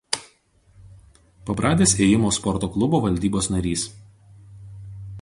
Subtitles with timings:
[1.49, 3.89] Pabradės ėjimo sporto klubo valdybos narys.